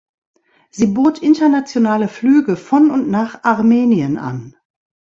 [0.71, 4.55] Sie bot internationale Flüge von und nach Armenien an.